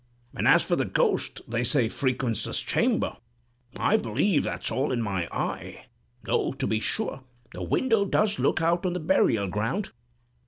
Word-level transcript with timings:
And 0.35 0.47
as 0.47 0.63
for 0.63 0.75
the 0.75 0.83
ghost 0.85 1.41
they 1.47 1.63
say 1.63 1.87
frequents 1.87 2.43
this 2.45 2.59
chamber, 2.61 3.17
I 3.77 3.97
believe 3.97 4.41
that's 4.41 4.71
all 4.71 4.91
in 4.91 4.99
my 4.99 5.27
eye, 5.27 5.85
though, 6.23 6.53
to 6.53 6.65
be 6.65 6.79
sure, 6.79 7.21
the 7.53 7.61
window 7.61 8.03
does 8.05 8.39
look 8.39 8.63
out 8.63 8.83
on 8.83 8.93
the 8.93 8.99
burial 8.99 9.47
ground." 9.47 9.91